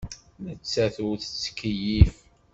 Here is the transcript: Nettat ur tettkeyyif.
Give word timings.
Nettat 0.43 0.95
ur 1.07 1.15
tettkeyyif. 1.21 2.15